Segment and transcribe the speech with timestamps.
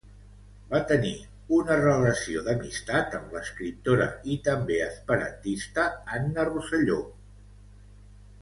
[0.69, 1.09] Va tenir
[1.57, 5.89] una relació d'amistat amb l'escriptora i també esperantista
[6.19, 6.99] Anna Rosselló.